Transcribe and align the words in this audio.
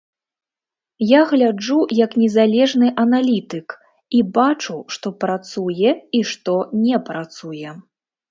Я 1.07 1.17
гляджу 1.31 1.75
як 2.03 2.11
незалежны 2.21 2.87
аналітык 3.03 3.75
і 4.19 4.23
бачу, 4.39 4.77
што 4.97 5.07
працуе 5.25 5.91
і 6.21 6.23
што 6.33 6.55
не 6.87 6.97
працуе. 7.11 7.69